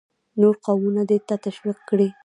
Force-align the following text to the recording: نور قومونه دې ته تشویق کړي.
نور 0.41 0.55
قومونه 0.65 1.01
دې 1.09 1.17
ته 1.27 1.35
تشویق 1.45 1.77
کړي. 1.89 2.09